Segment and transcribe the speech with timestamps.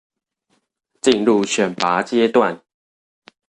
[0.99, 2.63] 進入選拔階段